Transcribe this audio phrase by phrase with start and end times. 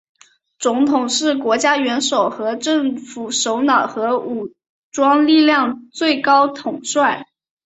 [0.57, 4.51] 总统是国家元首和政府首脑和武
[4.91, 7.27] 装力量最高统帅。